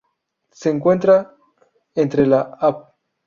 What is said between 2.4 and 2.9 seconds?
Av.